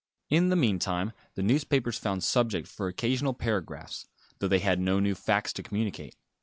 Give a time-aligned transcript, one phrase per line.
[0.31, 4.07] In the meantime the newspapers found subject for occasional paragraphs,
[4.39, 6.15] though they had no new facts to communicate.